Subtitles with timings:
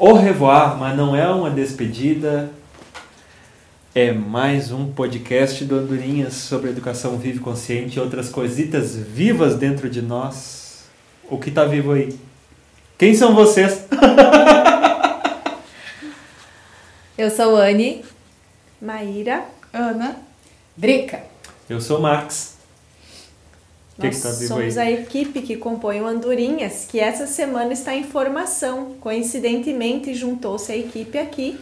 [0.00, 2.50] au revoir, mas não é uma despedida.
[3.94, 9.56] É mais um podcast do Andorinhas sobre educação viva e consciente e outras coisitas vivas
[9.56, 10.84] dentro de nós.
[11.28, 12.18] O que está vivo aí?
[12.96, 13.86] Quem são vocês?
[17.18, 18.02] Eu sou Anne.
[18.80, 19.44] Maíra.
[19.70, 20.16] Ana.
[20.74, 21.24] Drica.
[21.68, 22.56] Eu sou Max.
[24.00, 24.94] Que Nós que tá somos aí?
[24.94, 28.94] a equipe que compõe o Andorinhas, que essa semana está em formação.
[28.98, 31.60] Coincidentemente, juntou-se a equipe aqui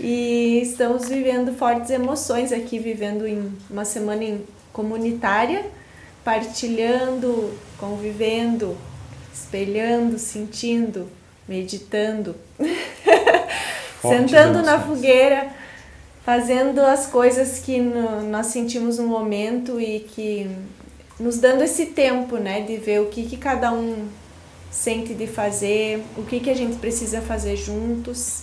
[0.00, 5.64] e estamos vivendo fortes emoções aqui, vivendo em uma semana em comunitária,
[6.24, 8.76] partilhando, convivendo,
[9.32, 11.08] espelhando, sentindo,
[11.48, 12.34] meditando,
[14.02, 15.48] sentando na fogueira,
[16.24, 20.50] fazendo as coisas que no, nós sentimos no momento e que
[21.18, 24.08] nos dando esse tempo, né, de ver o que, que cada um
[24.70, 28.42] sente de fazer, o que, que a gente precisa fazer juntos,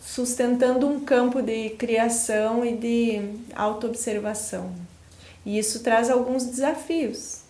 [0.00, 4.72] sustentando um campo de criação e de autoobservação.
[5.44, 7.40] E isso traz alguns desafios,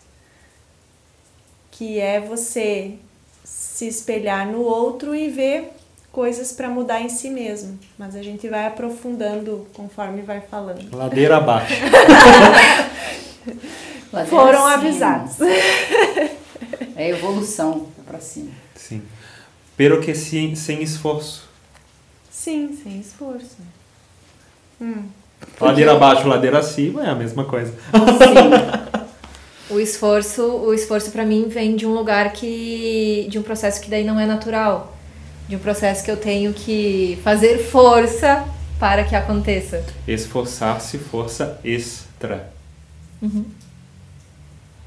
[1.70, 2.96] que é você
[3.44, 5.72] se espelhar no outro e ver
[6.12, 10.94] coisas para mudar em si mesmo, mas a gente vai aprofundando conforme vai falando.
[10.94, 11.74] Ladeira abaixo.
[14.12, 15.36] Ladeira Foram avisados.
[16.96, 18.50] É evolução para cima.
[18.74, 19.02] Sim.
[19.76, 21.48] Pero que sem, sem esforço.
[22.28, 23.58] Sim, sem esforço.
[24.80, 25.04] Hum.
[25.60, 27.72] Ladeira abaixo, ladeira acima é a mesma coisa.
[27.72, 28.90] Sim.
[29.70, 33.88] o esforço, o esforço para mim vem de um lugar que de um processo que
[33.88, 34.96] daí não é natural
[35.50, 38.46] de um processo que eu tenho que fazer força
[38.78, 39.84] para que aconteça.
[40.06, 42.52] Esforçar-se, força extra.
[43.20, 43.44] Uhum.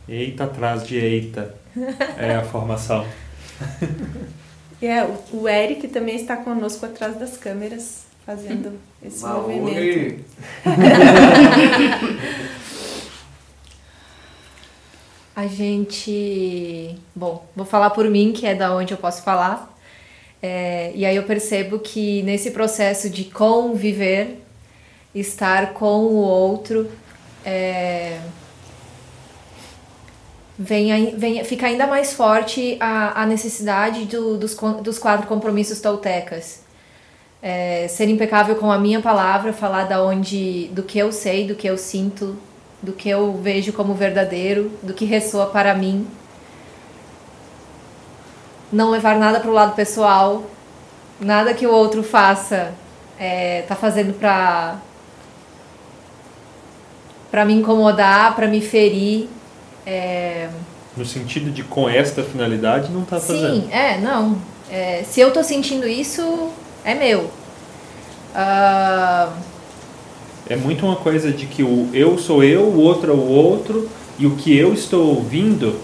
[0.07, 1.53] Eita atrás de eita.
[2.17, 3.05] É a formação.
[4.81, 9.55] É, o Eric também está conosco atrás das câmeras, fazendo esse Maui.
[9.55, 10.23] movimento.
[15.35, 16.95] A gente.
[17.13, 19.72] Bom, vou falar por mim, que é da onde eu posso falar.
[20.45, 24.43] É, e aí eu percebo que nesse processo de conviver,
[25.15, 26.91] estar com o outro,
[27.45, 28.19] é,
[30.59, 36.61] vem, vem, fica ainda mais forte a, a necessidade do, dos, dos quatro compromissos toltecas.
[37.41, 41.55] É, ser impecável com a minha palavra, falar da onde, do que eu sei, do
[41.55, 42.37] que eu sinto,
[42.81, 46.05] do que eu vejo como verdadeiro, do que ressoa para mim
[48.73, 50.43] não levar nada para o lado pessoal,
[51.19, 52.73] nada que o outro faça
[53.19, 54.77] é, tá fazendo para
[57.29, 59.27] para me incomodar, para me ferir.
[59.87, 60.49] É...
[60.95, 63.63] No sentido de com esta finalidade não tá fazendo.
[63.63, 64.37] Sim, é, não.
[64.69, 66.49] É, se eu tô sentindo isso,
[66.85, 67.21] é meu.
[68.35, 69.33] Uh...
[70.47, 73.89] É muito uma coisa de que o eu sou eu, o outro é o outro,
[74.19, 75.79] e o que eu estou ouvindo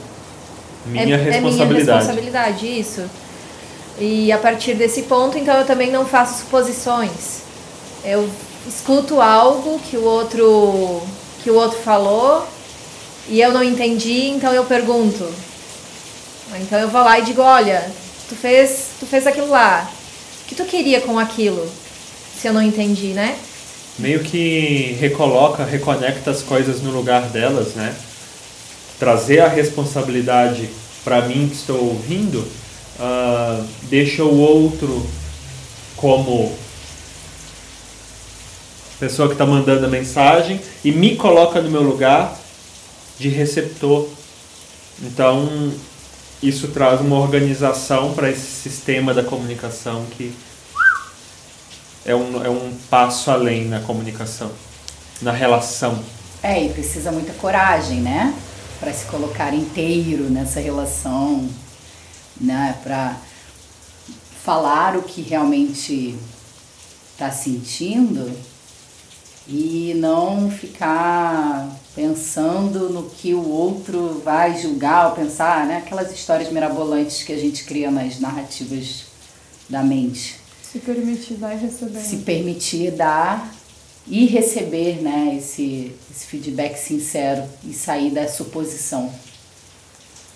[0.86, 1.62] minha é, responsabilidade.
[1.62, 3.10] É minha responsabilidade, isso.
[4.00, 7.42] E a partir desse ponto, então eu também não faço suposições.
[8.04, 8.30] Eu
[8.68, 11.02] escuto algo que o outro
[11.44, 12.48] que o outro falou
[13.28, 15.28] e eu não entendi, então eu pergunto.
[16.62, 17.92] Então eu vou lá e digo, olha,
[18.28, 19.90] tu fez, tu fez aquilo lá.
[20.44, 21.70] O que tu queria com aquilo?
[22.40, 23.38] Se eu não entendi, né?
[24.00, 27.94] Meio que recoloca, reconecta as coisas no lugar delas, né?
[29.00, 30.70] Trazer a responsabilidade
[31.04, 32.40] para mim que estou ouvindo,
[33.00, 35.08] uh, deixa o outro
[35.96, 36.54] como
[39.00, 42.38] pessoa que está mandando a mensagem e me coloca no meu lugar
[43.18, 44.08] de receptor.
[45.02, 45.72] Então,
[46.44, 50.34] isso traz uma organização para esse sistema da comunicação que
[52.06, 54.52] é um, é um passo além na comunicação,
[55.22, 56.04] na relação.
[56.42, 58.34] É, e precisa muita coragem, né?
[58.80, 61.48] Para se colocar inteiro nessa relação,
[62.40, 63.18] né, para
[64.44, 66.16] falar o que realmente
[67.12, 68.32] está sentindo
[69.48, 76.52] e não ficar pensando no que o outro vai julgar ou pensar, né, aquelas histórias
[76.52, 79.06] mirabolantes que a gente cria nas narrativas
[79.68, 80.40] da mente.
[80.64, 82.00] Se permitir dar e receber.
[82.00, 83.59] Se permitir dar
[84.10, 89.14] e receber né, esse, esse feedback sincero e sair da suposição.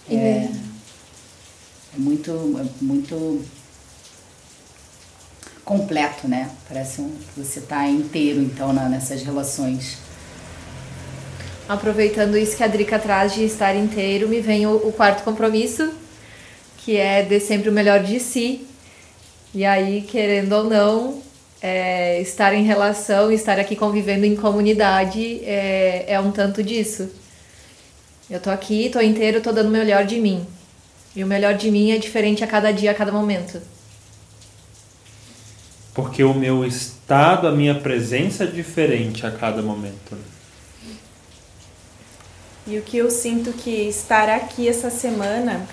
[0.10, 0.48] É,
[1.96, 3.44] é muito, é muito
[5.66, 6.52] completo, né?
[6.68, 9.98] Parece um, que você está inteiro, então, na, nessas relações.
[11.68, 15.92] Aproveitando isso que a Drica traz de estar inteiro, me vem o, o quarto compromisso,
[16.78, 18.68] que é de sempre o melhor de si.
[19.54, 21.24] E aí, querendo ou não,
[21.63, 27.10] é, estar em relação, estar aqui convivendo em comunidade é, é um tanto disso.
[28.30, 30.45] Eu tô aqui, tô inteiro, tô dando o melhor de mim.
[31.15, 33.62] E o melhor de mim é diferente a cada dia, a cada momento.
[35.94, 40.18] Porque o meu estado, a minha presença é diferente a cada momento.
[42.68, 45.66] E o que eu sinto que estar aqui essa semana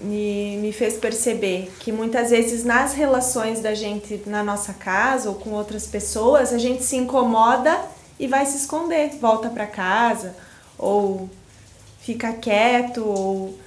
[0.00, 5.34] me, me fez perceber que muitas vezes nas relações da gente na nossa casa ou
[5.34, 7.78] com outras pessoas, a gente se incomoda
[8.18, 10.34] e vai se esconder, volta para casa
[10.78, 11.28] ou
[12.00, 13.58] fica quieto ou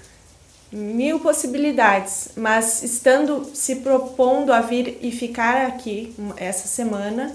[0.71, 7.33] mil possibilidades, mas estando se propondo a vir e ficar aqui essa semana,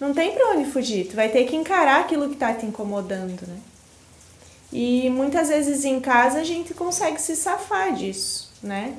[0.00, 1.06] não tem para onde fugir.
[1.06, 3.56] Tu vai ter que encarar aquilo que está te incomodando, né?
[4.72, 8.96] E muitas vezes em casa a gente consegue se safar disso, né?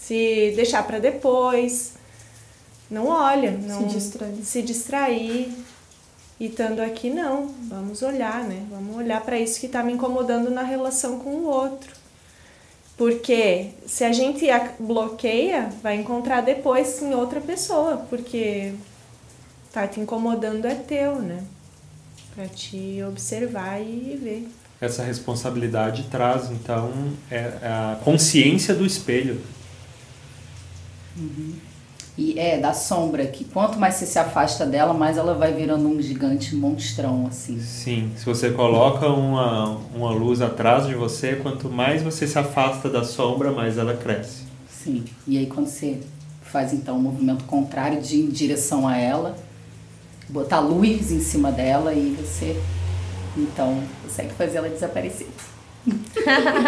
[0.00, 1.94] Se deixar para depois,
[2.88, 4.44] não olha, não se distrair.
[4.44, 5.52] se distrair.
[6.38, 8.64] E estando aqui não, vamos olhar, né?
[8.70, 11.92] Vamos olhar para isso que está me incomodando na relação com o outro.
[12.96, 14.46] Porque se a gente
[14.78, 18.74] bloqueia, vai encontrar depois em outra pessoa, porque
[19.72, 21.44] tá te incomodando é teu, né?
[22.34, 24.48] Para te observar e ver.
[24.80, 26.90] Essa responsabilidade traz, então,
[27.30, 29.40] é, é a consciência do espelho.
[31.16, 31.52] Uhum.
[32.16, 35.86] E é da sombra, que quanto mais você se afasta dela, mais ela vai virando
[35.86, 37.60] um gigante monstrão, assim.
[37.60, 42.88] Sim, se você coloca uma, uma luz atrás de você, quanto mais você se afasta
[42.88, 44.42] da sombra, mais ela cresce.
[44.68, 46.00] Sim, e aí quando você
[46.42, 49.36] faz então um movimento contrário de em direção a ela,
[50.28, 52.60] botar luz em cima dela e você
[53.36, 55.28] então consegue fazer ela desaparecer.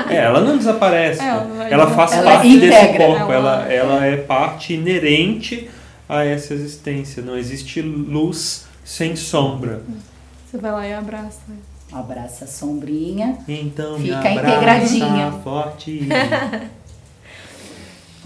[0.09, 1.21] É, ela não desaparece.
[1.21, 2.81] É, ela, ela, faz ela parte integra.
[2.81, 3.33] desse corpo.
[3.33, 5.71] Ela, ela, ela é parte inerente
[6.09, 7.23] a essa existência.
[7.23, 9.83] Não existe luz sem sombra.
[10.51, 11.41] Você vai lá e abraça.
[11.93, 13.39] Abraça a sombrinha.
[13.47, 15.33] Então, fica integradinha.
[15.45, 16.09] Forte.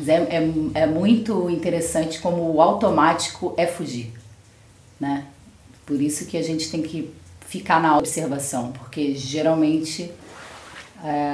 [0.07, 4.13] é, é, é muito interessante como o automático é fugir,
[5.01, 5.25] né?
[5.85, 7.13] Por isso que a gente tem que
[7.47, 10.11] ficar na observação, porque geralmente
[11.05, 11.33] é,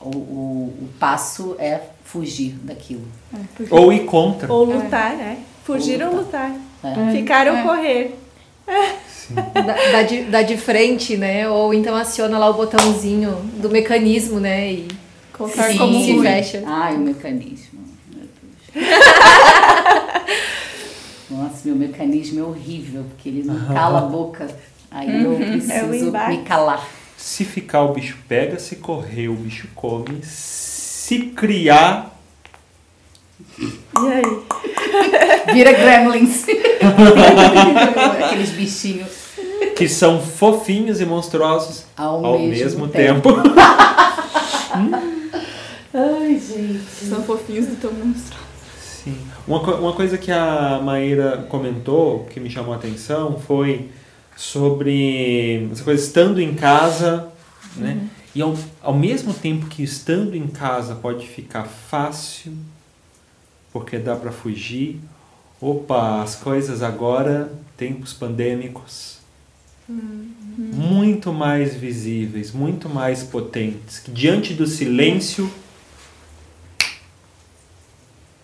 [0.00, 3.06] o, o, o, passo é fugir daquilo.
[3.32, 3.74] É, fugir.
[3.74, 4.52] Ou ir contra.
[4.52, 5.38] Ou lutar, né?
[5.64, 6.50] Fugir ou lutar.
[6.82, 7.08] Ou lutar.
[7.08, 7.12] É.
[7.12, 7.62] Ficar ou é.
[7.62, 8.18] correr.
[9.30, 11.48] Dá, dá, de, dá de frente, né?
[11.48, 14.72] Ou então aciona lá o botãozinho do mecanismo, né?
[14.72, 14.88] E
[15.32, 15.78] colocar Sim.
[15.78, 16.64] como se fecha.
[16.66, 17.78] Ai, o mecanismo.
[21.30, 24.48] Nossa, meu mecanismo é horrível, porque ele não cala a boca.
[24.90, 25.36] Aí eu uhum.
[25.38, 26.86] preciso é me calar.
[27.16, 28.58] Se ficar, o bicho pega.
[28.58, 30.20] Se correr, o bicho come.
[30.22, 32.18] Se criar.
[33.58, 35.52] E aí?
[35.52, 36.46] Vira gremlins.
[38.24, 39.10] Aqueles bichinhos.
[39.76, 43.34] Que são fofinhos e monstruosos ao, ao mesmo, mesmo, tempo.
[43.34, 43.54] tempo.
[45.94, 47.08] Ai, gente.
[47.08, 48.40] São fofinhos e tão monstruosos.
[48.80, 49.16] Sim.
[49.46, 53.88] Uma, uma coisa que a Maíra comentou, que me chamou a atenção, foi
[54.40, 57.30] sobre essa coisa estando em casa,
[57.76, 57.92] né?
[57.92, 58.08] Uhum.
[58.34, 62.56] E ao, ao mesmo tempo que estando em casa pode ficar fácil,
[63.70, 64.98] porque dá para fugir.
[65.60, 69.18] Opa, as coisas agora, tempos pandêmicos,
[69.86, 70.32] uhum.
[70.56, 73.98] muito mais visíveis, muito mais potentes.
[73.98, 75.52] Que diante do silêncio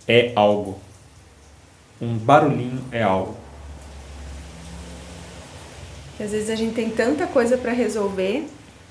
[0.07, 0.79] é algo.
[1.99, 3.46] Um barulhinho é algo.
[6.19, 8.47] E às vezes a gente tem tanta coisa para resolver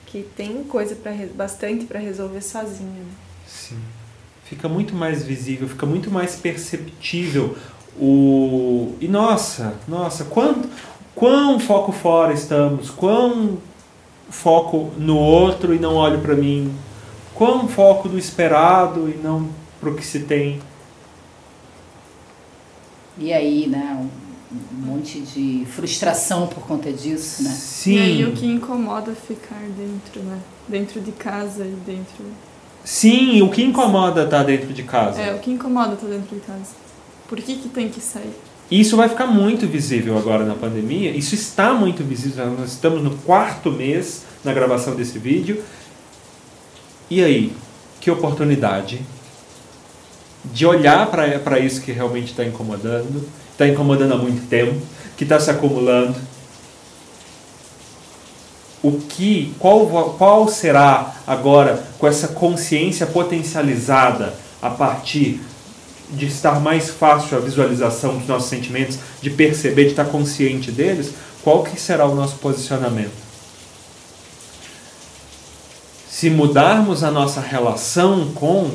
[0.05, 2.89] que tem coisa para bastante para resolver sozinho.
[2.89, 3.11] Né?
[3.47, 3.79] Sim.
[4.45, 7.57] Fica muito mais visível, fica muito mais perceptível
[7.99, 10.69] o e nossa, nossa, quanto
[11.15, 13.57] quão foco fora estamos, quão
[14.29, 16.75] foco no outro e não olho para mim,
[17.33, 20.61] quão foco do esperado e não para o que se tem.
[23.17, 24.07] E aí, né,
[24.51, 27.49] um monte de frustração por conta disso, né?
[27.49, 27.95] Sim.
[27.95, 30.39] E aí o que incomoda ficar dentro, né?
[30.67, 32.23] Dentro de casa e dentro.
[32.83, 35.19] Sim, o que incomoda estar tá dentro de casa.
[35.19, 36.75] É, o que incomoda estar tá dentro de casa.
[37.27, 38.33] Por que, que tem que sair?
[38.69, 41.11] Isso vai ficar muito visível agora na pandemia.
[41.11, 42.51] Isso está muito visível.
[42.51, 45.63] Nós estamos no quarto mês na gravação desse vídeo.
[47.09, 47.51] E aí,
[47.99, 49.01] que oportunidade
[50.45, 54.79] de olhar para isso que realmente está incomodando está incomodando há muito tempo,
[55.17, 56.15] que está se acumulando.
[58.85, 65.41] o que, qual, qual será agora com essa consciência potencializada a partir
[66.11, 71.15] de estar mais fácil a visualização dos nossos sentimentos, de perceber, de estar consciente deles,
[71.43, 73.25] qual que será o nosso posicionamento?
[76.07, 78.69] Se mudarmos a nossa relação com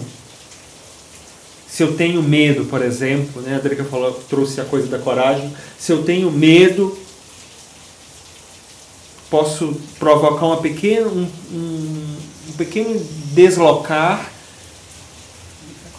[1.71, 5.55] se eu tenho medo, por exemplo, né, a Drica falou, trouxe a coisa da coragem,
[5.79, 6.99] se eu tenho medo
[9.31, 12.17] posso provocar uma pequena, um, um,
[12.49, 13.01] um pequeno
[13.33, 14.29] deslocar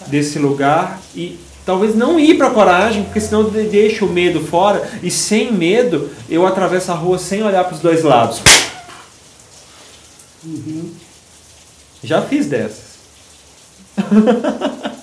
[0.08, 4.92] desse lugar e talvez não ir para a coragem, porque senão deixa o medo fora
[5.02, 8.42] e sem medo eu atravesso a rua sem olhar para os dois lados.
[10.44, 10.92] Uhum.
[12.04, 12.92] Já fiz dessas.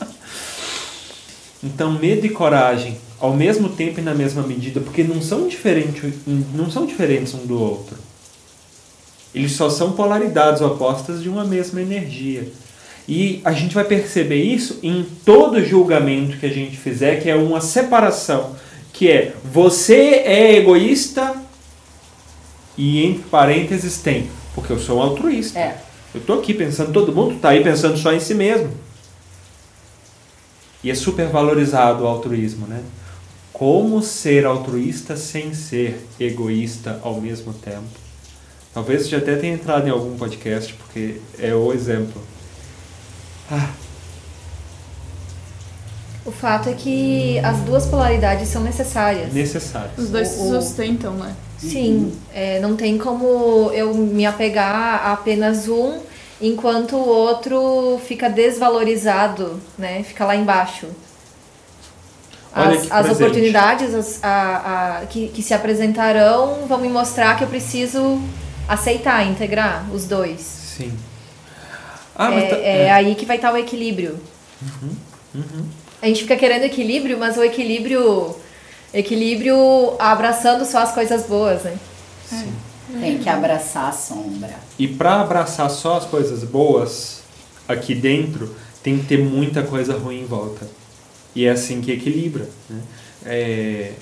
[1.69, 6.15] então medo e coragem ao mesmo tempo e na mesma medida, porque não são diferentes,
[6.55, 7.97] não são diferentes um do outro.
[9.35, 12.49] Eles só são polaridades opostas de uma mesma energia.
[13.07, 17.35] E a gente vai perceber isso em todo julgamento que a gente fizer, que é
[17.35, 18.55] uma separação,
[18.93, 21.35] que é você é egoísta
[22.77, 25.59] e entre parênteses tem, porque eu sou um altruísta.
[25.59, 25.79] É.
[26.15, 28.71] Eu estou aqui pensando, todo mundo está aí pensando só em si mesmo.
[30.83, 32.83] E é super valorizado o altruísmo, né?
[33.53, 37.89] Como ser altruísta sem ser egoísta ao mesmo tempo?
[38.73, 42.23] Talvez já até tenha entrado em algum podcast, porque é o exemplo.
[43.51, 43.71] Ah.
[46.25, 49.33] O fato é que as duas polaridades são necessárias.
[49.33, 49.99] Necessárias.
[49.99, 51.35] Os dois se sustentam, né?
[51.59, 55.99] Sim, é, não tem como eu me apegar a apenas um
[56.41, 60.03] enquanto o outro fica desvalorizado, né?
[60.03, 60.87] Fica lá embaixo.
[62.53, 67.49] As, as oportunidades as, a, a, que, que se apresentarão vão me mostrar que eu
[67.49, 68.21] preciso
[68.67, 70.41] aceitar, integrar os dois.
[70.41, 70.97] Sim.
[72.17, 74.19] Ah, é, tá, é, é, aí que vai estar o equilíbrio.
[74.61, 74.91] Uhum,
[75.37, 75.69] uhum.
[76.03, 78.35] A gente fica querendo equilíbrio, mas o equilíbrio.
[78.93, 81.77] Equilíbrio abraçando só as coisas boas, né?
[82.27, 82.53] Sim.
[83.01, 84.55] Tem que abraçar a sombra.
[84.79, 87.23] E para abraçar só as coisas boas
[87.69, 90.67] aqui dentro, tem que ter muita coisa ruim em volta.
[91.35, 92.49] E é assim que equilibra.
[92.69, 92.81] Né?
[93.25, 93.93] É,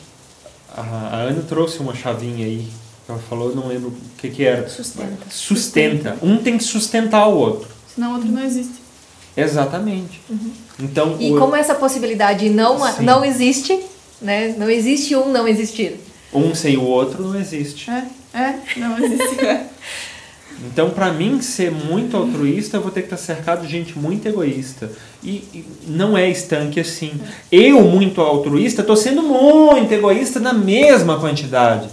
[0.74, 2.68] a, a Ana trouxe uma chavinha aí
[3.08, 4.68] ela falou, não lembro o que, que era.
[4.68, 5.26] Sustenta.
[5.30, 6.16] Sustenta.
[6.20, 7.68] Um tem que sustentar o outro.
[7.94, 8.74] Senão o outro não existe.
[9.36, 10.20] Exatamente.
[10.28, 10.50] Uhum.
[10.80, 11.38] Então, e o...
[11.38, 13.80] como essa possibilidade não, não existe,
[14.20, 14.54] né?
[14.58, 16.00] Não existe um não existir.
[16.32, 17.88] Um sem o outro não existe.
[17.88, 18.04] É,
[18.36, 19.36] é, não existe.
[20.58, 24.26] Então, para mim ser muito altruísta, eu vou ter que estar cercado de gente muito
[24.26, 24.90] egoísta.
[25.22, 27.12] E, e não é estanque assim.
[27.52, 27.56] É.
[27.56, 31.88] Eu, muito altruísta, estou sendo muito egoísta na mesma quantidade.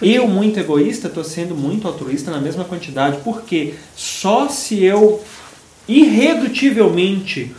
[0.00, 5.22] Eu, muito egoísta, estou sendo muito altruísta na mesma quantidade, porque só se eu
[5.86, 7.54] irredutivelmente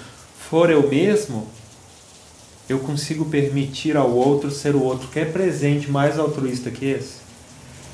[0.49, 1.47] for eu mesmo,
[2.67, 5.07] eu consigo permitir ao outro ser o outro.
[5.09, 7.26] Quer presente mais altruísta que esse?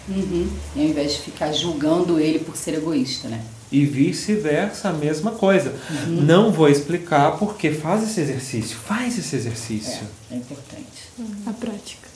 [0.07, 0.49] Uhum.
[0.75, 3.43] E ao invés de ficar julgando ele por ser egoísta, né?
[3.71, 5.73] E vice-versa, a mesma coisa.
[5.89, 6.21] Uhum.
[6.21, 8.77] Não vou explicar porque faz esse exercício.
[8.77, 10.07] Faz esse exercício.
[10.29, 11.09] É, é importante.
[11.17, 11.35] Uhum.
[11.47, 12.07] A prática.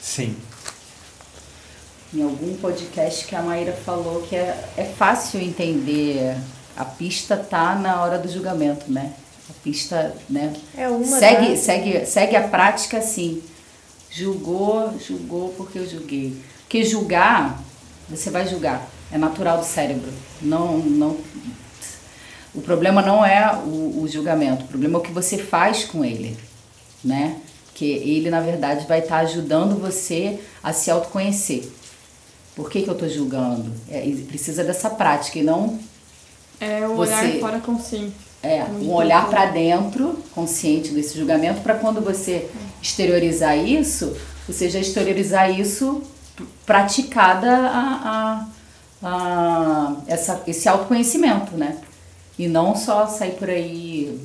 [0.00, 0.34] Sim
[2.12, 6.36] em algum podcast que a Maíra falou que é, é fácil entender.
[6.76, 9.12] A pista tá na hora do julgamento, né?
[9.48, 10.52] A pista, né?
[10.76, 13.42] É uma segue, segue, segue a prática assim.
[14.10, 16.36] Julgou, julgou porque eu julguei.
[16.70, 17.60] Porque julgar,
[18.08, 18.88] você vai julgar.
[19.10, 20.08] É natural do cérebro.
[20.40, 21.16] Não, não.
[22.54, 24.66] O problema não é o, o julgamento.
[24.66, 26.36] O problema é o que você faz com ele,
[27.02, 27.38] né?
[27.74, 31.68] Que ele na verdade vai estar tá ajudando você a se autoconhecer.
[32.54, 33.72] Por que, que eu estou julgando?
[33.90, 35.76] É, precisa dessa prática e não.
[36.60, 38.14] É o você, olhar fora consciente.
[38.44, 42.48] É, um olhar para dentro, consciente desse julgamento, para quando você
[42.80, 46.04] exteriorizar isso, você já exteriorizar isso
[46.66, 48.46] praticada a,
[49.02, 51.78] a, a essa, esse autoconhecimento, né?
[52.38, 54.20] E não só sair por aí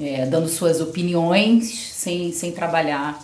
[0.00, 3.22] é, dando suas opiniões sem, sem trabalhar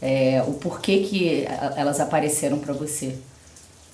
[0.00, 1.46] é, o porquê que
[1.76, 3.16] elas apareceram para você.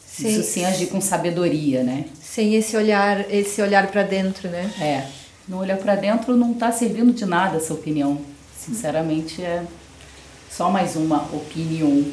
[0.06, 0.28] Sim.
[0.28, 2.06] Isso sem agir com sabedoria, né?
[2.20, 4.72] Sem esse olhar, esse olhar para dentro, né?
[4.80, 5.06] É.
[5.48, 8.20] Não olhar para dentro não está servindo de nada essa opinião.
[8.58, 9.64] Sinceramente, é
[10.50, 12.04] só mais uma opinião.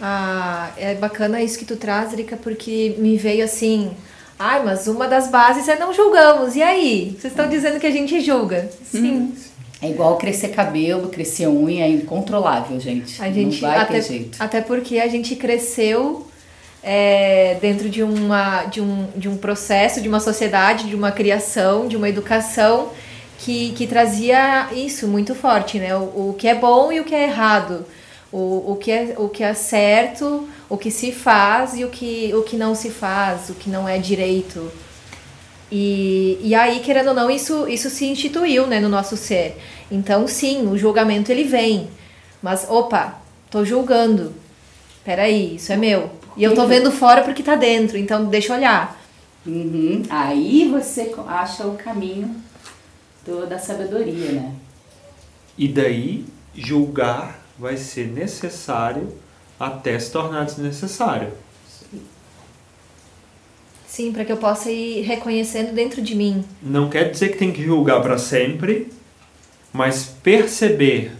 [0.00, 3.90] Ah, é bacana isso que tu traz, Rica, porque me veio assim.
[4.38, 6.56] Ai, mas uma das bases é não julgamos.
[6.56, 7.16] E aí?
[7.18, 8.70] Vocês estão dizendo que a gente julga?
[8.84, 9.34] Sim.
[9.82, 13.20] É igual crescer cabelo, crescer unha, é incontrolável, gente.
[13.20, 14.42] A gente não vai até, ter jeito.
[14.42, 16.26] Até porque a gente cresceu
[16.82, 21.88] é, dentro de, uma, de, um, de um processo, de uma sociedade, de uma criação,
[21.88, 22.90] de uma educação
[23.38, 25.96] que, que trazia isso muito forte, né?
[25.96, 27.86] O, o que é bom e o que é errado,
[28.32, 32.32] o, o, que é, o que é certo, o que se faz e o que,
[32.34, 34.70] o que não se faz, o que não é direito.
[35.70, 39.56] E, e aí, querendo ou não, isso, isso se instituiu né, no nosso ser.
[39.90, 41.88] Então, sim, o julgamento ele vem.
[42.42, 43.20] Mas, opa,
[43.50, 44.32] tô julgando.
[45.04, 46.10] Peraí, isso é meu.
[46.36, 49.00] E eu tô vendo fora porque tá dentro, então deixa eu olhar.
[49.46, 50.02] Uhum.
[50.08, 52.34] Aí você acha o caminho
[53.26, 54.52] do, da sabedoria, né?
[55.56, 59.08] E daí, julgar vai ser necessário
[59.58, 61.28] até se tornar desnecessário.
[63.86, 66.42] Sim, para que eu possa ir reconhecendo dentro de mim.
[66.62, 68.90] Não quer dizer que tem que julgar para sempre,
[69.72, 71.12] mas perceber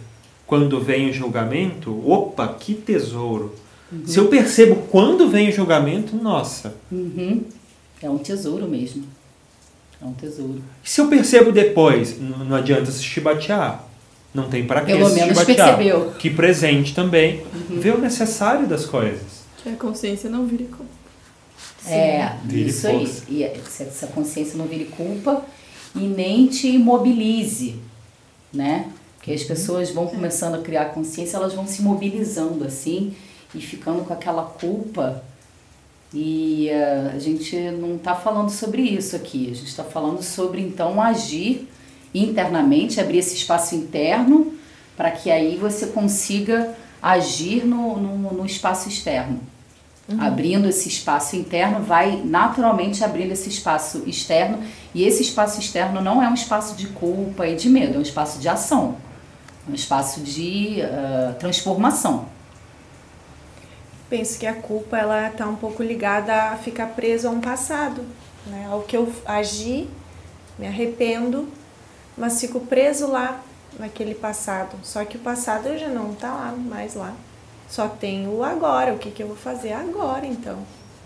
[0.47, 3.53] quando vem o julgamento, opa, que tesouro.
[3.91, 4.07] Uhum.
[4.07, 6.75] Se eu percebo quando vem o julgamento, nossa.
[6.91, 7.43] Uhum.
[8.01, 9.03] É um tesouro mesmo.
[10.01, 10.63] É um tesouro.
[10.83, 13.90] E se eu percebo depois, não adianta se chibatear.
[14.33, 16.11] Não tem para que Pelo se menos percebeu.
[16.17, 17.43] Que presente também.
[17.53, 17.79] Uhum.
[17.79, 19.41] Vê o necessário das coisas.
[19.61, 21.01] Que a consciência não vire culpa.
[21.85, 23.23] É, vire isso força.
[23.27, 23.37] aí.
[23.37, 25.43] E essa consciência não vire culpa
[25.95, 27.75] e nem te imobilize,
[28.53, 28.89] né?
[29.17, 33.13] Porque as pessoas vão começando a criar consciência, elas vão se mobilizando assim
[33.53, 35.23] e ficando com aquela culpa.
[36.13, 40.61] E uh, a gente não está falando sobre isso aqui, a gente está falando sobre
[40.61, 41.67] então agir
[42.13, 44.53] internamente, abrir esse espaço interno
[44.95, 49.39] para que aí você consiga agir no, no, no espaço externo.
[50.07, 50.21] Uhum.
[50.21, 54.59] Abrindo esse espaço interno, vai naturalmente abrindo esse espaço externo,
[54.93, 58.01] e esse espaço externo não é um espaço de culpa e de medo, é um
[58.01, 58.97] espaço de ação,
[59.67, 62.25] é um espaço de uh, transformação
[64.11, 68.03] penso que a culpa ela está um pouco ligada a ficar preso a um passado,
[68.45, 68.67] né?
[68.69, 69.87] Ao que eu agi,
[70.59, 71.47] me arrependo,
[72.17, 73.41] mas fico preso lá
[73.79, 74.77] naquele passado.
[74.83, 77.13] Só que o passado já não está lá mais lá.
[77.69, 78.93] Só tem o agora.
[78.93, 80.59] O que, que eu vou fazer agora, então?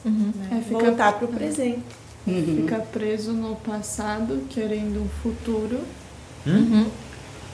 [0.03, 0.31] Uhum.
[0.35, 0.63] Né?
[0.67, 1.83] É, Voltar para o presente.
[2.25, 2.63] Uhum.
[2.63, 5.79] Ficar preso no passado, querendo um futuro.
[6.45, 6.89] Uhum.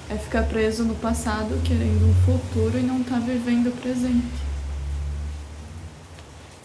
[0.10, 4.51] É ficar preso no passado, querendo um futuro e não estar tá vivendo o presente.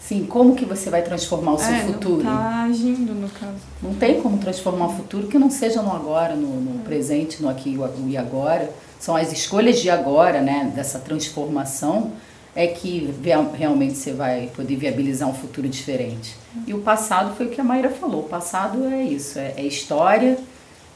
[0.07, 2.23] Sim, como que você vai transformar o seu é, futuro?
[2.23, 3.57] Não tá agindo, no caso.
[3.83, 6.83] Não tem como transformar o futuro que não seja no agora, no, no é.
[6.85, 8.71] presente, no aqui e agora.
[9.01, 12.13] São as escolhas de agora, né, dessa transformação,
[12.55, 13.13] é que
[13.53, 16.37] realmente você vai poder viabilizar um futuro diferente.
[16.65, 18.21] E o passado foi o que a Mayra falou.
[18.21, 20.39] O passado é isso, é, é história,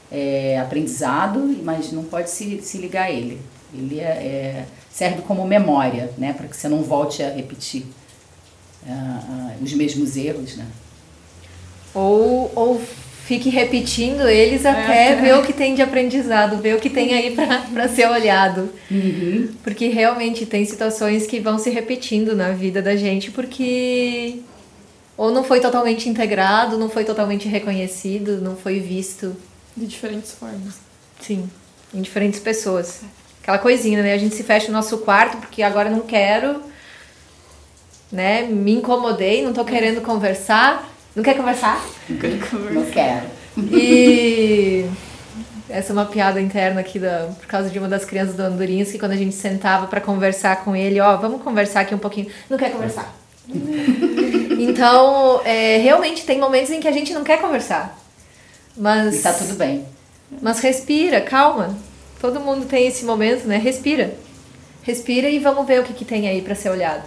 [0.09, 3.41] é aprendizado, mas não pode se, se ligar a ele.
[3.73, 7.85] Ele é, é serve como memória, né, para que você não volte a repetir
[8.85, 10.65] uh, os mesmos erros, né?
[11.93, 12.81] Ou, ou
[13.25, 17.13] fique repetindo eles até é, ver o que tem de aprendizado, ver o que tem
[17.13, 17.35] aí
[17.73, 18.69] para ser olhado.
[18.89, 19.49] Uhum.
[19.63, 24.39] Porque realmente tem situações que vão se repetindo na vida da gente porque
[25.15, 29.35] ou não foi totalmente integrado, não foi totalmente reconhecido, não foi visto.
[29.77, 30.79] De diferentes formas.
[31.19, 31.49] Sim,
[31.93, 33.01] em diferentes pessoas.
[33.41, 34.13] Aquela coisinha, né?
[34.13, 36.61] A gente se fecha no nosso quarto porque agora não quero
[38.11, 38.43] né?
[38.43, 40.89] Me incomodei, não tô querendo conversar.
[41.15, 41.83] Não quer conversar?
[42.09, 42.73] Não quero conversar.
[42.73, 43.25] Não quero.
[43.71, 44.85] E
[45.69, 48.91] essa é uma piada interna aqui da, por causa de uma das crianças do Andorinhas
[48.91, 52.27] que quando a gente sentava para conversar com ele, ó, vamos conversar aqui um pouquinho.
[52.49, 53.13] Não quer conversar.
[54.59, 57.97] então, é, realmente tem momentos em que a gente não quer conversar.
[58.75, 59.85] Mas e tá tudo bem.
[60.41, 61.75] Mas respira, calma.
[62.19, 63.57] Todo mundo tem esse momento, né?
[63.57, 64.13] Respira.
[64.83, 67.03] Respira e vamos ver o que, que tem aí para ser olhado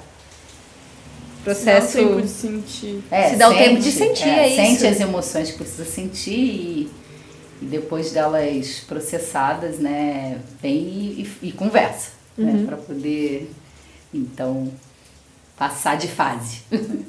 [1.45, 1.93] processo.
[1.93, 3.05] Se dá o tempo de sentir.
[3.11, 4.57] É, se dá sente, o tempo de sentir, é, é isso.
[4.57, 6.91] Sente as emoções que precisa sentir e,
[7.63, 12.59] e depois delas processadas, né, vem e, e, e conversa, né, uhum.
[12.61, 13.51] né, para poder,
[14.13, 14.73] então,
[15.57, 16.63] passar de fase.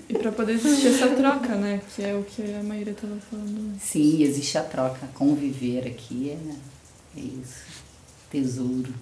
[0.08, 3.76] E para poder existir essa troca, né, que é o que a Maíra estava falando.
[3.80, 5.08] Sim, existe a troca.
[5.15, 7.63] Conviver aqui é, é isso.
[8.32, 8.93] Tesouro.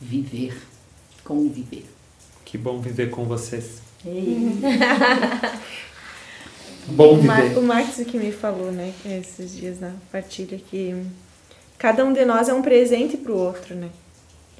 [0.00, 0.56] Viver.
[1.24, 1.84] Conviver.
[2.44, 3.80] Que bom viver com vocês.
[6.88, 7.56] Bom viver.
[7.56, 10.94] O Marcos que me falou, né, esses dias na partilha, que
[11.78, 13.88] cada um de nós é um presente para o outro, né?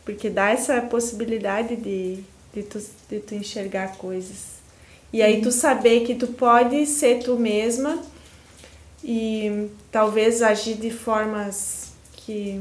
[0.04, 2.22] Porque dá essa possibilidade de,
[2.54, 4.62] de, tu, de tu enxergar coisas.
[5.12, 7.98] E aí tu saber que tu pode ser tu mesma
[9.04, 12.60] e talvez agir de formas que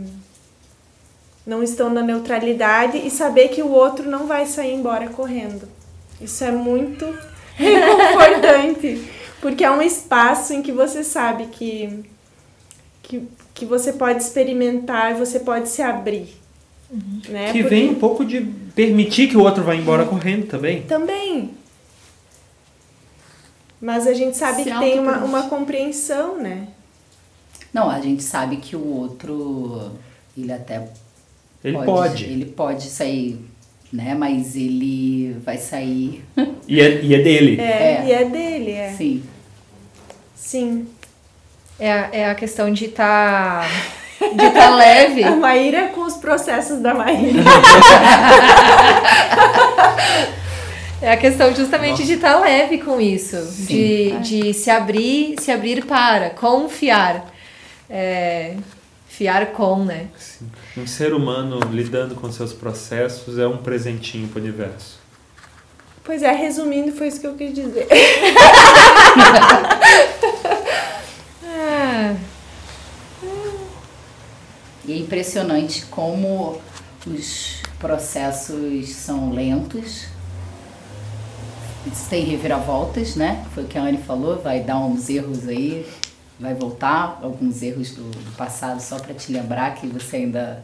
[1.46, 5.68] não estão na neutralidade e saber que o outro não vai sair embora correndo.
[6.22, 7.06] Isso é muito
[7.56, 9.08] reconfortante.
[9.42, 12.04] Porque é um espaço em que você sabe que,
[13.02, 16.30] que, que você pode experimentar, você pode se abrir.
[16.92, 17.22] Uhum.
[17.30, 17.52] Né?
[17.52, 17.76] Que Porque...
[17.76, 18.42] vem um pouco de
[18.76, 20.10] permitir que o outro vá embora uhum.
[20.10, 20.84] correndo também.
[20.84, 21.52] Também.
[23.82, 26.68] Mas a gente sabe se que tem uma, uma compreensão, né?
[27.74, 29.92] Não, a gente sabe que o outro,
[30.38, 30.88] ele até
[31.64, 32.24] ele pode, pode.
[32.26, 33.40] Ele pode sair,
[33.92, 34.16] né?
[34.16, 36.24] Mas ele vai sair.
[36.68, 37.60] E é, e é dele.
[37.60, 38.92] É, é, e é dele, é.
[38.92, 39.24] Sim.
[40.36, 40.88] Sim.
[41.80, 43.68] É, é a questão de estar.
[44.20, 45.24] Tá, de estar tá leve.
[45.24, 47.44] A Maíra com os processos da Maíra.
[51.02, 52.04] É a questão justamente Nossa.
[52.04, 57.26] de estar tá leve com isso, de, de se abrir, se abrir para, confiar.
[57.90, 58.54] É,
[59.08, 60.06] fiar com, né?
[60.16, 60.48] Sim.
[60.78, 65.00] Um ser humano lidando com seus processos é um presentinho para o universo.
[66.04, 67.88] Pois é, resumindo, foi isso que eu quis dizer.
[71.44, 72.16] Ah.
[74.84, 76.60] E é impressionante como
[77.06, 80.08] os processos são lentos.
[82.10, 83.46] Tem reviravoltas, né?
[83.54, 85.86] Foi o que a Anne falou, vai dar uns erros aí
[86.42, 90.64] vai voltar alguns erros do, do passado só para te lembrar que você ainda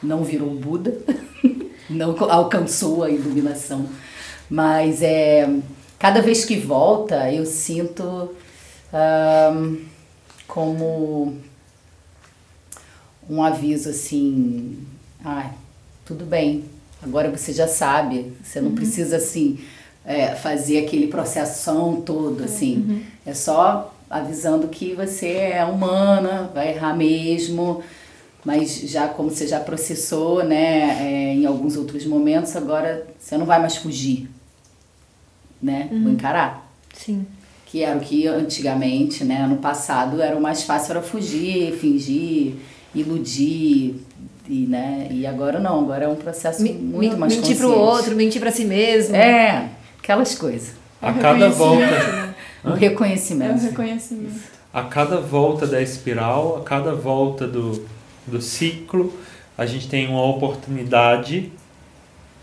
[0.00, 0.96] não virou Buda,
[1.90, 3.86] não alcançou a iluminação.
[4.48, 5.48] Mas é,
[5.98, 8.30] cada vez que volta, eu sinto
[10.46, 11.36] como
[13.28, 14.78] um aviso assim:
[15.24, 15.50] ah,
[16.04, 16.64] tudo bem,
[17.02, 18.74] agora você já sabe, você não uhum.
[18.76, 19.58] precisa assim.
[20.08, 21.64] É, fazer aquele processo
[22.00, 22.76] todo, assim.
[22.76, 23.02] Uhum.
[23.26, 27.82] É só avisando que você é humana, vai errar mesmo,
[28.44, 33.44] mas já como você já processou, né, é, em alguns outros momentos, agora você não
[33.44, 34.28] vai mais fugir,
[35.60, 35.88] né?
[35.90, 36.04] Uhum.
[36.04, 36.70] Vou encarar.
[36.94, 37.26] Sim.
[37.66, 42.54] Que era o que antigamente, né, no passado, era o mais fácil era fugir, fingir,
[42.94, 43.96] iludir,
[44.48, 47.76] e, né, e agora não, agora é um processo muito mais mais Mentir para o
[47.76, 49.16] outro, mentir para si mesmo.
[49.16, 50.74] É, aquelas coisas.
[51.02, 51.84] A cada volta
[52.70, 53.52] o reconhecimento.
[53.52, 54.40] É o reconhecimento.
[54.72, 57.86] A cada volta da espiral, a cada volta do,
[58.26, 59.12] do ciclo,
[59.56, 61.50] a gente tem uma oportunidade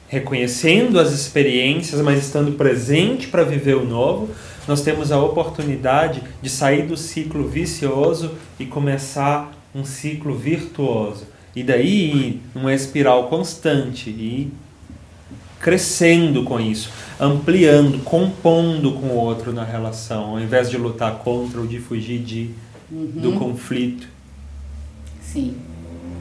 [0.08, 4.30] reconhecendo as experiências, mas estando presente para viver o novo,
[4.68, 11.26] nós temos a oportunidade de sair do ciclo vicioso e começar um ciclo virtuoso.
[11.56, 14.52] E daí uma espiral constante e
[15.63, 21.60] crescendo com isso ampliando, compondo com o outro na relação, ao invés de lutar contra
[21.60, 22.52] ou de fugir de,
[22.91, 23.12] uhum.
[23.15, 24.08] do conflito.
[25.21, 25.56] Sim,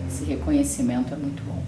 [0.08, 1.62] esse reconhecimento é muito bom.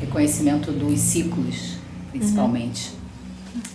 [0.00, 1.76] Reconhecimento dos ciclos,
[2.10, 2.90] principalmente.
[2.92, 3.00] Uhum.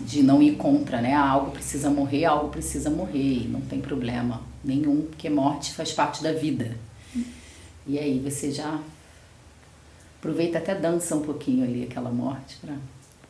[0.05, 1.13] De não ir contra, né?
[1.13, 6.23] Ah, algo precisa morrer, algo precisa morrer, não tem problema nenhum, porque morte faz parte
[6.23, 6.77] da vida.
[7.87, 8.79] E aí você já
[10.25, 12.73] aproveita até dança um pouquinho ali aquela morte para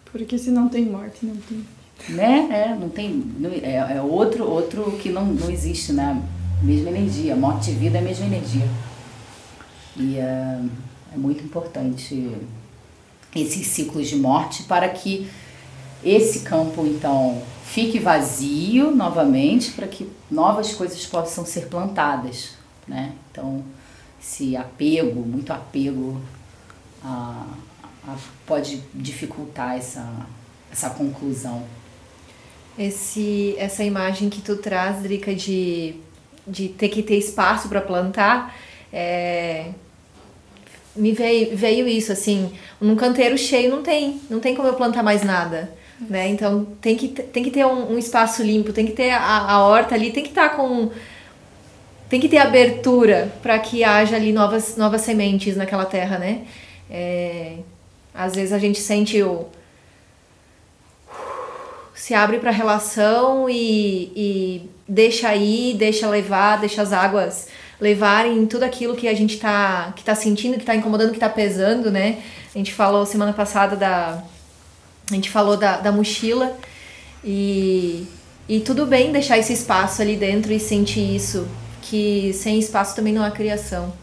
[0.06, 1.66] porque se não tem morte, não tem.
[2.08, 2.48] Né?
[2.50, 3.12] É, não tem.
[3.38, 6.24] Não, é, é outro, outro que não, não existe né?
[6.64, 7.36] mesma energia.
[7.36, 8.66] Morte e vida é a mesma energia.
[9.98, 10.62] E é,
[11.14, 12.34] é muito importante
[13.36, 15.30] esses ciclos de morte para que
[16.02, 22.52] esse campo, então, fique vazio novamente para que novas coisas possam ser plantadas,
[22.88, 23.12] né?
[23.30, 23.62] Então,
[24.22, 26.22] esse apego, muito apego
[27.06, 28.16] a,
[28.46, 30.08] pode dificultar essa,
[30.72, 31.64] essa conclusão.
[32.78, 35.96] Esse, essa imagem que tu traz, Drica, de,
[36.46, 38.56] de ter que ter espaço para plantar,
[38.92, 39.72] é,
[40.96, 45.04] me veio, veio isso, assim, num canteiro cheio não tem, não tem como eu plantar
[45.04, 45.72] mais nada.
[46.00, 46.28] Né?
[46.28, 49.66] Então tem que, tem que ter um, um espaço limpo, tem que ter a, a
[49.66, 50.92] horta ali, tem que estar tá com.
[52.10, 56.42] Tem que ter abertura para que haja ali novas, novas sementes naquela terra, né?
[56.90, 57.58] É,
[58.14, 59.48] às vezes a gente sente o.
[61.94, 67.48] Se abre para a relação e, e deixa ir, deixa levar, deixa as águas
[67.80, 71.30] levarem tudo aquilo que a gente tá, que tá sentindo, que está incomodando, que está
[71.30, 72.22] pesando, né?
[72.54, 74.24] A gente falou semana passada da.
[75.10, 76.58] A gente falou da, da mochila
[77.24, 78.08] e,
[78.50, 81.48] e tudo bem deixar esse espaço ali dentro e sentir isso,
[81.82, 83.94] que sem espaço também não há criação.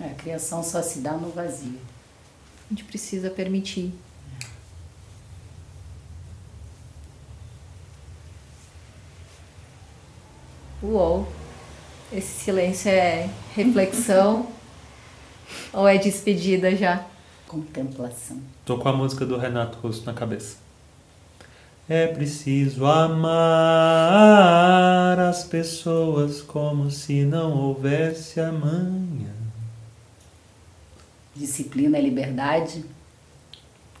[0.00, 1.78] É, a criação só se dá no vazio.
[2.66, 3.92] A gente precisa permitir.
[10.82, 11.30] Uou!
[12.12, 14.48] Esse silêncio é reflexão
[15.72, 17.06] ou é despedida já?
[17.46, 18.40] Contemplação.
[18.64, 20.56] Tô com a música do Renato Russo na cabeça.
[21.88, 23.28] É preciso amar
[25.20, 29.41] as pessoas como se não houvesse amanhã.
[31.34, 32.84] Disciplina é liberdade,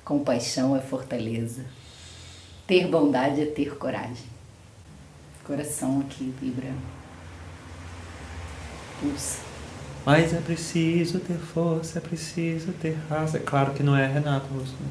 [0.04, 1.64] compaixão é fortaleza.
[2.66, 4.30] Ter bondade é ter coragem.
[5.44, 6.72] Coração aqui vibra.
[9.00, 9.52] Pulsa.
[10.04, 13.36] Mas é preciso ter força, é preciso ter raça.
[13.36, 14.74] É claro que não é Renato Russo.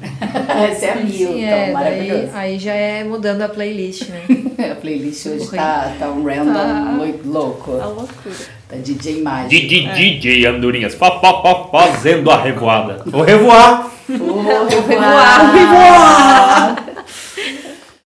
[0.70, 2.30] Essa é a Milton, Sim, é, maravilhoso.
[2.32, 4.22] aí já é mudando a playlist, né?
[4.72, 7.76] a playlist hoje tá, tá um random tá, louco.
[7.76, 8.34] Tá loucura.
[8.72, 9.50] Tá DJ mágico.
[9.50, 9.92] DJ, é.
[9.92, 13.02] DJ Andorinhas, fa, fa, fa, fazendo a revoada.
[13.04, 13.90] Vou revoar!
[14.08, 15.52] Vou revoar!
[15.54, 16.81] revoar!